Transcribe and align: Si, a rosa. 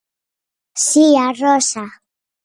Si, 0.85 1.03
a 1.25 1.27
rosa. 1.41 1.85